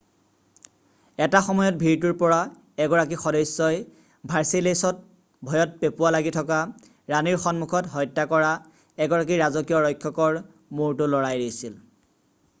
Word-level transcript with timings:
এটা 1.23 1.39
সময়ত 1.47 1.75
ভিৰটোৰ 1.81 2.13
পৰা 2.21 2.37
এগৰাকী 2.85 3.17
সদস্যই 3.25 3.75
ভাৰ্ছেইলেছত 4.31 5.49
ভয়ত 5.51 5.77
পেঁপুৱা 5.83 6.11
লাগি 6.15 6.31
থকা 6.37 6.59
ৰাণীৰ 7.15 7.37
সন্মুখত 7.45 7.93
হত্যা 7.97 8.25
কৰা 8.33 8.55
এগৰাকী 9.07 9.37
ৰাজকীয় 9.43 9.83
ৰক্ষকৰ 9.87 10.41
মূৰটো 10.81 11.11
লৰাই 11.15 11.45
দিছিল 11.45 11.77